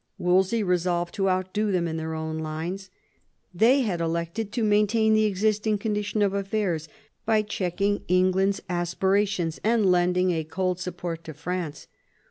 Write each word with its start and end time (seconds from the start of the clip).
Wolsey 0.17 0.63
resolved 0.63 1.13
to 1.13 1.29
outdo 1.29 1.71
them 1.71 1.87
in 1.87 1.97
their 1.97 2.15
own 2.15 2.39
lines. 2.39 2.89
They 3.53 3.81
had 3.81 4.01
elected 4.01 4.51
to 4.53 4.63
maintain 4.63 5.13
the 5.13 5.27
ex 5.29 5.43
isting 5.43 5.79
condition 5.79 6.23
of 6.23 6.33
affairs 6.33 6.89
by 7.23 7.43
checking 7.43 8.01
England's 8.07 8.61
aspira 8.67 9.27
tions 9.27 9.59
and 9.63 9.85
lending 9.91 10.31
a 10.31 10.43
cold 10.43 10.79
support 10.79 11.23
to 11.25 11.35
France. 11.35 11.85